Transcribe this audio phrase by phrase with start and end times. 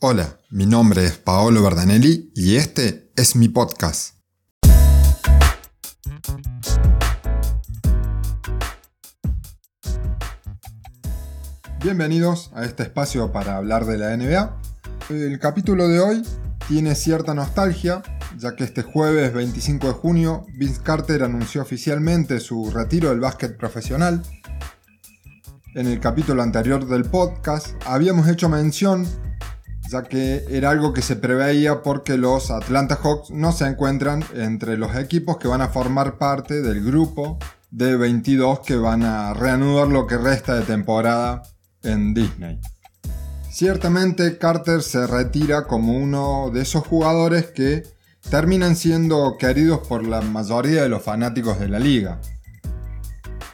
[0.00, 4.14] Hola, mi nombre es Paolo Verdanelli y este es mi podcast.
[11.82, 14.60] Bienvenidos a este espacio para hablar de la NBA.
[15.10, 16.22] El capítulo de hoy
[16.68, 18.00] tiene cierta nostalgia,
[18.36, 23.56] ya que este jueves 25 de junio Vince Carter anunció oficialmente su retiro del básquet
[23.56, 24.22] profesional.
[25.74, 29.04] En el capítulo anterior del podcast habíamos hecho mención,
[29.90, 34.76] ya que era algo que se preveía porque los Atlanta Hawks no se encuentran entre
[34.76, 37.38] los equipos que van a formar parte del grupo
[37.70, 41.42] de 22 que van a reanudar lo que resta de temporada
[41.82, 42.60] en Disney.
[43.50, 47.82] Ciertamente Carter se retira como uno de esos jugadores que
[48.30, 52.20] terminan siendo queridos por la mayoría de los fanáticos de la liga.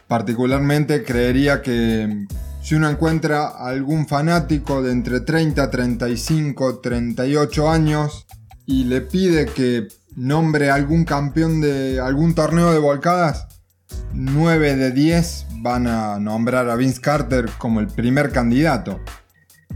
[0.08, 2.26] Particularmente creería que
[2.64, 8.26] si uno encuentra algún fanático de entre 30, 35, 38 años
[8.64, 13.48] y le pide que nombre algún campeón de algún torneo de volcadas,
[14.14, 18.98] 9 de 10 van a nombrar a Vince Carter como el primer candidato.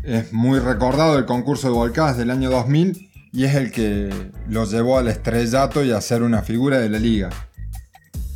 [0.02, 4.64] Es muy recordado el concurso de volcadas del año 2000 y es el que lo
[4.64, 7.28] llevó al estrellato y a ser una figura de la liga.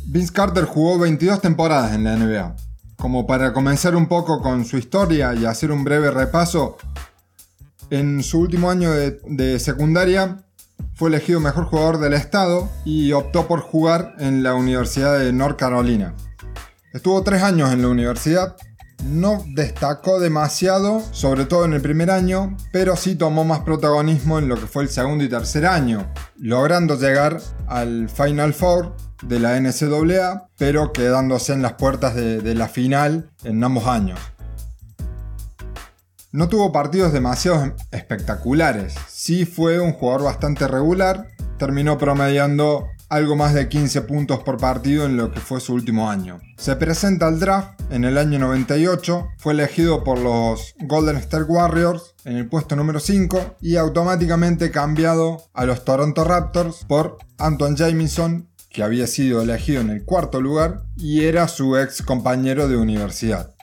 [0.05, 2.55] Vince Carter jugó 22 temporadas en la NBA.
[2.97, 6.77] Como para comenzar un poco con su historia y hacer un breve repaso,
[7.89, 10.43] en su último año de, de secundaria
[10.95, 15.57] fue elegido mejor jugador del estado y optó por jugar en la Universidad de North
[15.57, 16.13] Carolina.
[16.93, 18.55] Estuvo tres años en la universidad,
[19.05, 24.47] no destacó demasiado, sobre todo en el primer año, pero sí tomó más protagonismo en
[24.47, 29.59] lo que fue el segundo y tercer año, logrando llegar al Final Four de la
[29.59, 34.19] NCAA, pero quedándose en las puertas de, de la final en ambos años.
[36.31, 41.27] No tuvo partidos demasiado espectaculares, sí fue un jugador bastante regular,
[41.59, 46.09] terminó promediando algo más de 15 puntos por partido en lo que fue su último
[46.09, 46.41] año.
[46.57, 52.15] Se presenta al draft en el año 98, fue elegido por los Golden State Warriors
[52.25, 58.49] en el puesto número 5 y automáticamente cambiado a los Toronto Raptors por Antoine Jamison,
[58.69, 63.53] que había sido elegido en el cuarto lugar y era su ex compañero de universidad.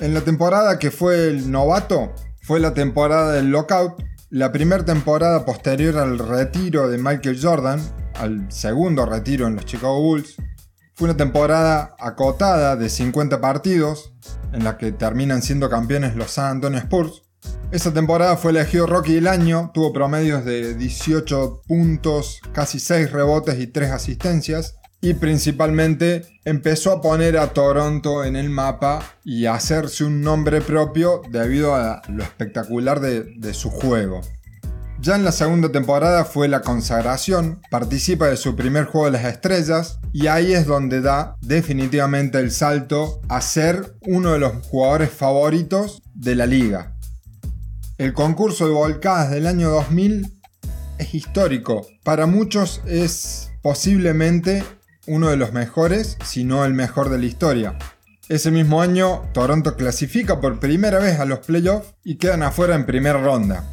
[0.00, 5.44] En la temporada que fue el novato, fue la temporada del lockout, la primera temporada
[5.44, 7.82] posterior al retiro de Michael Jordan,
[8.14, 10.36] al segundo retiro en los Chicago Bulls.
[10.94, 14.12] Fue una temporada acotada de 50 partidos,
[14.52, 17.22] en la que terminan siendo campeones los San Antonio Spurs.
[17.70, 23.58] Esa temporada fue elegido Rocky del año, tuvo promedios de 18 puntos, casi 6 rebotes
[23.58, 29.54] y 3 asistencias, y principalmente empezó a poner a Toronto en el mapa y a
[29.54, 34.20] hacerse un nombre propio debido a lo espectacular de, de, su juego.
[35.02, 39.24] Ya en la segunda temporada fue la consagración, participa de su primer juego de las
[39.24, 45.10] estrellas y ahí es donde da definitivamente el salto a ser uno de los jugadores
[45.10, 46.94] favoritos de la liga.
[47.98, 50.40] El concurso de volcadas del año 2000
[50.98, 54.62] es histórico, para muchos es posiblemente
[55.08, 57.76] uno de los mejores, si no el mejor de la historia.
[58.28, 62.86] Ese mismo año, Toronto clasifica por primera vez a los playoffs y quedan afuera en
[62.86, 63.64] primera ronda.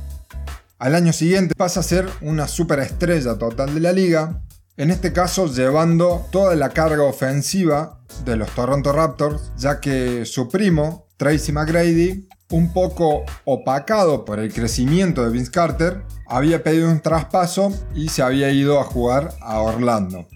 [0.80, 4.42] Al año siguiente pasa a ser una superestrella total de la liga,
[4.78, 10.48] en este caso llevando toda la carga ofensiva de los Toronto Raptors, ya que su
[10.48, 17.02] primo, Tracy McGrady, un poco opacado por el crecimiento de Vince Carter, había pedido un
[17.02, 20.30] traspaso y se había ido a jugar a Orlando.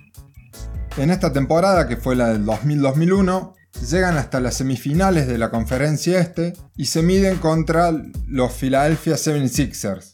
[0.98, 3.54] En esta temporada, que fue la del 2000-2001,
[3.90, 7.94] llegan hasta las semifinales de la conferencia este y se miden contra
[8.28, 10.13] los Philadelphia 76ers.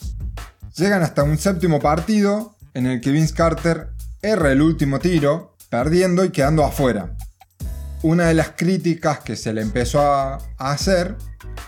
[0.80, 3.90] Llegan hasta un séptimo partido en el que Vince Carter
[4.22, 7.18] erra el último tiro, perdiendo y quedando afuera.
[8.02, 11.18] Una de las críticas que se le empezó a, hacer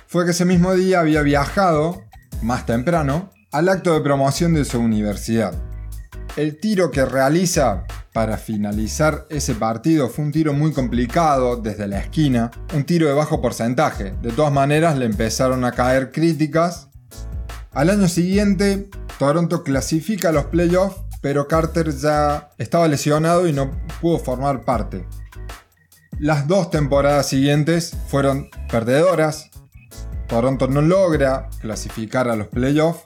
[0.07, 2.03] fue que ese mismo día había viajado,
[2.41, 5.55] más temprano, al acto de promoción de su universidad.
[6.37, 7.83] El tiro que realiza
[8.13, 13.13] para finalizar ese partido fue un tiro muy complicado desde la esquina, un tiro de
[13.13, 14.13] bajo porcentaje.
[14.21, 16.87] De todas maneras le empezaron a caer críticas.
[17.73, 18.89] Al año siguiente,
[19.21, 23.69] Toronto clasifica a los playoffs, pero Carter ya estaba lesionado y no
[24.01, 25.05] pudo formar parte.
[26.17, 29.51] Las dos temporadas siguientes fueron perdedoras.
[30.27, 33.05] Toronto no logra clasificar a los playoffs.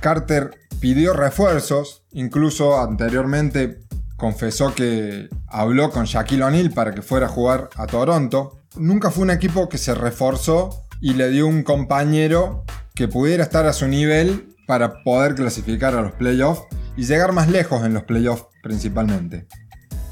[0.00, 3.82] Carter pidió refuerzos, incluso anteriormente
[4.16, 8.56] confesó que habló con Shaquille O'Neal para que fuera a jugar a Toronto.
[8.76, 12.64] Nunca fue un equipo que se reforzó y le dio un compañero
[12.94, 16.62] que pudiera estar a su nivel para poder clasificar a los playoffs
[16.96, 19.48] y llegar más lejos en los playoffs principalmente.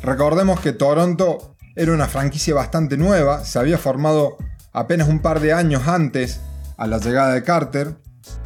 [0.02, 4.37] Recordemos que Toronto era una franquicia bastante nueva, se había formado
[4.72, 6.40] apenas un par de años antes
[6.76, 7.99] a la llegada de Carter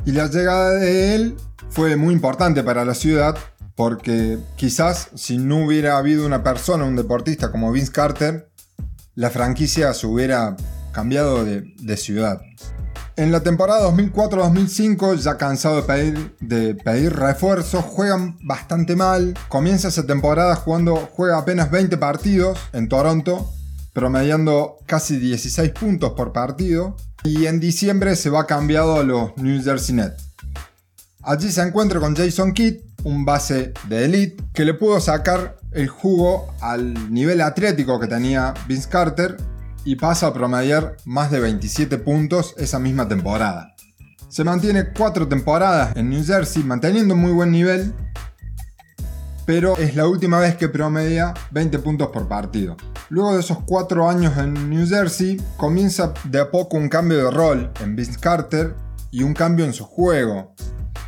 [0.05, 1.37] y la llegada de él
[1.71, 3.35] fue muy importante para la ciudad
[3.75, 8.51] porque quizás si no hubiera habido una persona, un deportista como Vince Carter,
[9.15, 10.59] la franquicia se hubiera
[10.93, 12.43] cambiado de, ciudad.
[13.15, 19.35] En la temporada 2004-2005, ya cansado de pedir, de pedir refuerzos, juegan bastante mal.
[19.49, 23.53] Comienza esa temporada jugando, juega apenas 20 partidos en Toronto,
[23.93, 26.97] promediando casi 16 puntos por partido.
[27.23, 30.31] Y en diciembre se va cambiado a los New Jersey Nets.
[31.23, 35.89] Allí se encuentra con Jason Kidd, un base de elite, que le pudo sacar el
[35.89, 39.37] jugo al nivel atlético que tenía Vince Carter
[39.85, 43.75] y pasa a promediar más de 27 puntos esa misma temporada.
[44.29, 47.93] Se mantiene cuatro temporadas en New Jersey manteniendo muy buen nivel,
[49.45, 52.77] pero es la última vez que promedia 20 puntos por partido.
[53.11, 57.31] Luego de esos cuatro años en New Jersey, comienza de a poco un cambio de
[57.31, 58.75] rol en Vince Carter
[59.11, 60.55] y un cambio en su juego.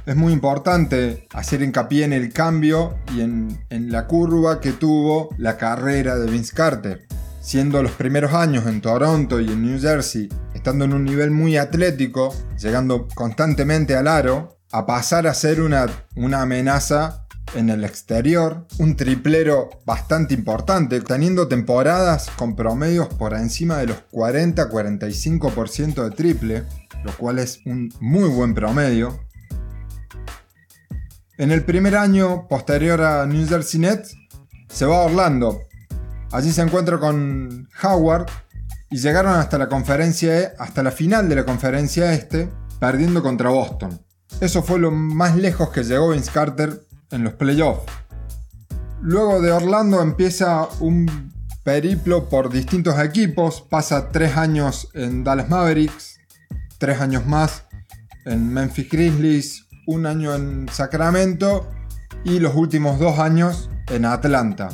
[0.05, 5.31] Es muy importante hacer hincapié en el cambio y en, en la curva que tuvo
[5.38, 7.06] la carrera de Vince Carter
[7.44, 11.58] siendo los primeros años en Toronto y en New Jersey, estando en un nivel muy
[11.58, 15.87] atlético, llegando constantemente al aro, a pasar a ser una,
[16.17, 23.76] una amenaza en el exterior, un triplero bastante importante, teniendo temporadas con promedios por encima
[23.76, 26.62] de los 40-45% de triple,
[27.05, 29.20] lo cual es un muy buen promedio.
[31.37, 34.17] En el primer año posterior a New Jersey Nets,
[34.67, 35.61] se va a Orlando,
[36.35, 38.27] Allí se encuentra con Howard
[38.91, 42.51] y llegaron hasta la conferencia, e, final de la conferencia este,
[42.81, 44.01] perdiendo contra Boston.
[44.41, 47.85] Eso fue lo más lejos que llegó Vince Carter en los playoffs.
[49.01, 51.33] Luego de Orlando empieza un
[51.63, 56.19] periplo por distintos equipos, pasa tres años en Dallas Mavericks,
[56.79, 57.63] tres años más
[58.25, 61.71] en Memphis Grizzlies, un año en Sacramento
[62.25, 64.71] y los últimos dos años en Atlanta.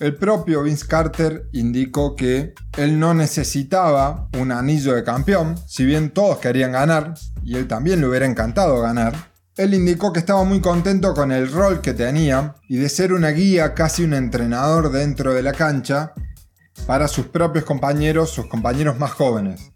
[0.00, 6.08] El propio Vince Carter indicó que él no necesitaba un anillo de campeón, si bien
[6.08, 7.12] todos querían ganar,
[7.42, 9.12] y él también le hubiera encantado ganar.
[9.58, 13.28] Él indicó que estaba muy contento con el rol que tenía y de ser una
[13.28, 16.14] guía, casi un entrenador dentro de la cancha,
[16.86, 19.70] para sus propios compañeros, sus compañeros más jóvenes.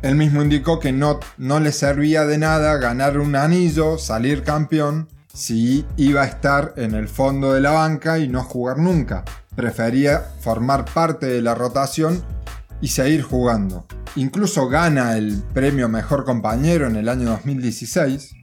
[0.00, 5.10] Él mismo indicó que no, no le servía de nada ganar un anillo, salir campeón,
[5.38, 9.24] si iba a estar en el fondo de la banca y no jugar nunca.
[9.54, 12.24] Prefería formar parte de la rotación
[12.80, 13.86] y seguir jugando.
[14.16, 18.34] Incluso gana el premio Mejor Compañero en el año 2016.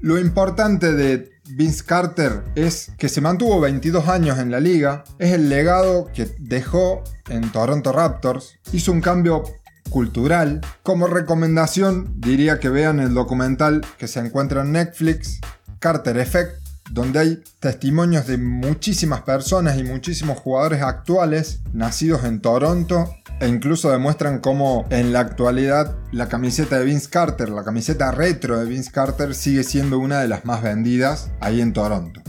[0.00, 5.32] Lo importante de Vince Carter es que se mantuvo 22 años en la liga, es
[5.32, 9.44] el legado que dejó en Toronto Raptors, hizo un cambio
[9.90, 10.60] cultural.
[10.82, 15.40] Como recomendación diría que vean el documental que se encuentra en Netflix
[15.84, 23.14] Carter Effect, donde hay testimonios de muchísimas personas y muchísimos jugadores actuales nacidos en Toronto
[23.38, 28.58] e incluso demuestran cómo en la actualidad la camiseta de Vince Carter, la camiseta retro
[28.58, 32.22] de Vince Carter sigue siendo una de las más vendidas ahí en Toronto.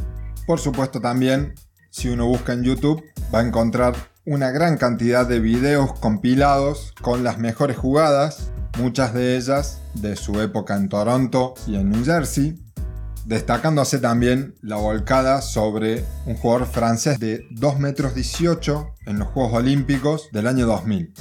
[0.46, 1.54] Por supuesto también,
[1.90, 3.02] si uno busca en YouTube,
[3.34, 3.96] va a encontrar
[4.26, 10.42] una gran cantidad de videos compilados con las mejores jugadas, muchas de ellas de su
[10.42, 12.65] época en Toronto y en New Jersey,
[13.26, 19.54] destacándose también la volcada sobre un jugador francés de 2 metros 18 en los Juegos
[19.54, 21.14] Olímpicos del año 2000.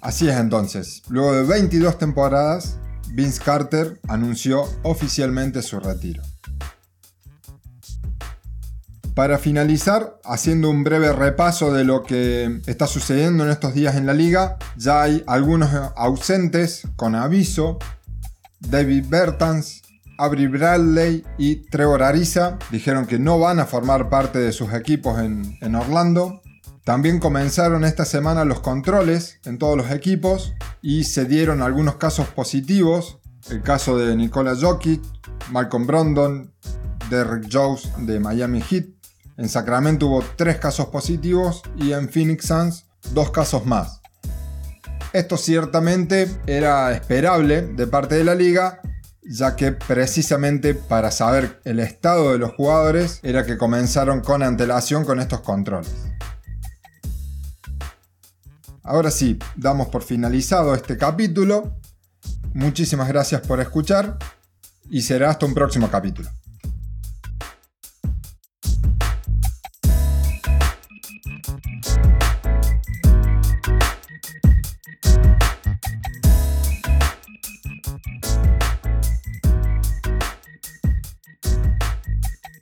[0.00, 2.78] Así es entonces, luego de 22 temporadas,
[3.10, 6.22] Vince Carter anunció oficialmente su retiro.
[9.14, 14.06] Para finalizar, haciendo un breve repaso de lo que está sucediendo en estos días en
[14.06, 17.78] la liga, ya hay algunos ausentes con aviso.
[18.58, 19.81] David Bertans,
[20.18, 25.18] Avery Bradley y Trevor Ariza dijeron que no van a formar parte de sus equipos
[25.18, 26.42] en, Orlando.
[26.84, 32.28] También comenzaron esta semana los controles en todos los equipos y se dieron algunos casos
[32.28, 33.18] positivos.
[33.50, 35.02] El caso de Nikola Jokic,
[35.50, 36.52] Malcolm Brondon,
[37.10, 38.86] Derrick Jones de Miami Heat.
[39.36, 44.00] En Sacramento hubo tres casos positivos y en Phoenix Suns dos casos más.
[45.12, 48.80] Esto ciertamente era esperable de parte de la liga,
[49.22, 55.04] ya que precisamente para saber el estado de los jugadores era que comenzaron con antelación
[55.04, 55.92] con estos controles.
[58.82, 61.76] Ahora sí, damos por finalizado este capítulo.
[62.52, 64.18] Muchísimas gracias por escuchar
[64.90, 66.28] y será hasta un próximo capítulo.